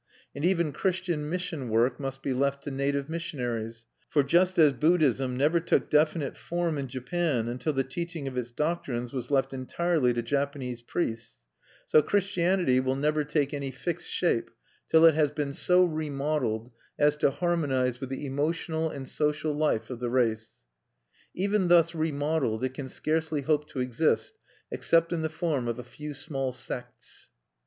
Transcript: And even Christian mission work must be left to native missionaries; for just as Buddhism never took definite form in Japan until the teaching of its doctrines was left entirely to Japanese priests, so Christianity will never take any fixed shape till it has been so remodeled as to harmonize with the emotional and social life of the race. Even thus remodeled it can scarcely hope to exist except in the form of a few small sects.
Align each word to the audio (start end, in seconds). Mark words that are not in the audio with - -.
And 0.33 0.43
even 0.43 0.71
Christian 0.73 1.29
mission 1.29 1.69
work 1.69 1.99
must 1.99 2.23
be 2.23 2.33
left 2.33 2.63
to 2.63 2.71
native 2.71 3.07
missionaries; 3.07 3.85
for 4.09 4.23
just 4.23 4.57
as 4.57 4.73
Buddhism 4.73 5.37
never 5.37 5.59
took 5.59 5.91
definite 5.91 6.35
form 6.35 6.79
in 6.79 6.87
Japan 6.87 7.47
until 7.47 7.71
the 7.71 7.83
teaching 7.83 8.27
of 8.27 8.35
its 8.35 8.49
doctrines 8.49 9.13
was 9.13 9.29
left 9.29 9.53
entirely 9.53 10.11
to 10.13 10.23
Japanese 10.23 10.81
priests, 10.81 11.39
so 11.85 12.01
Christianity 12.01 12.79
will 12.79 12.95
never 12.95 13.23
take 13.23 13.53
any 13.53 13.69
fixed 13.69 14.09
shape 14.09 14.49
till 14.89 15.05
it 15.05 15.13
has 15.13 15.29
been 15.29 15.53
so 15.53 15.83
remodeled 15.85 16.71
as 16.97 17.15
to 17.17 17.29
harmonize 17.29 17.99
with 17.99 18.09
the 18.09 18.25
emotional 18.25 18.89
and 18.89 19.07
social 19.07 19.53
life 19.53 19.91
of 19.91 19.99
the 19.99 20.09
race. 20.09 20.63
Even 21.35 21.67
thus 21.67 21.93
remodeled 21.93 22.63
it 22.63 22.73
can 22.73 22.89
scarcely 22.89 23.41
hope 23.41 23.67
to 23.67 23.79
exist 23.79 24.33
except 24.71 25.13
in 25.13 25.21
the 25.21 25.29
form 25.29 25.67
of 25.67 25.77
a 25.77 25.83
few 25.83 26.15
small 26.15 26.51
sects. 26.51 27.29